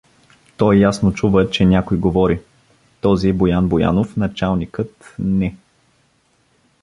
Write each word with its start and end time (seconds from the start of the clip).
Той 0.57 0.77
ясно 0.77 1.13
чува, 1.13 1.49
че 1.49 1.65
някой 1.65 1.97
говори: 1.97 2.41
„Този 3.01 3.29
е 3.29 3.33
Боян 3.33 3.67
Боянов, 3.69 4.17
началникът… 4.17 5.15
не! 5.19 5.55